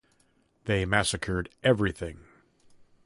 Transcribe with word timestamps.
They 0.65 0.83
massacred 0.85 1.49
everything. 1.63 2.21